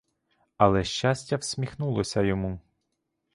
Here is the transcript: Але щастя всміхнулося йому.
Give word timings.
Але 0.57 0.83
щастя 0.83 1.35
всміхнулося 1.35 2.21
йому. 2.21 2.59